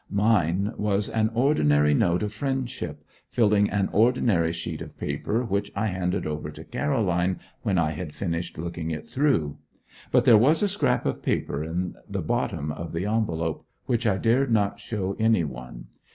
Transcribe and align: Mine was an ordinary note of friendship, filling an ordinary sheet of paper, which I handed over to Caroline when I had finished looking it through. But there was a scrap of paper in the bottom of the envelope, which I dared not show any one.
Mine 0.09 0.73
was 0.79 1.09
an 1.09 1.29
ordinary 1.35 1.93
note 1.93 2.23
of 2.23 2.33
friendship, 2.33 3.05
filling 3.29 3.69
an 3.69 3.87
ordinary 3.91 4.51
sheet 4.51 4.81
of 4.81 4.97
paper, 4.97 5.45
which 5.45 5.71
I 5.75 5.89
handed 5.89 6.25
over 6.25 6.49
to 6.49 6.63
Caroline 6.63 7.39
when 7.61 7.77
I 7.77 7.91
had 7.91 8.11
finished 8.11 8.57
looking 8.57 8.89
it 8.89 9.05
through. 9.05 9.59
But 10.11 10.25
there 10.25 10.39
was 10.39 10.63
a 10.63 10.67
scrap 10.67 11.05
of 11.05 11.21
paper 11.21 11.63
in 11.63 11.93
the 12.09 12.23
bottom 12.23 12.71
of 12.71 12.93
the 12.93 13.05
envelope, 13.05 13.63
which 13.85 14.07
I 14.07 14.17
dared 14.17 14.51
not 14.51 14.79
show 14.79 15.15
any 15.19 15.43
one. 15.43 15.85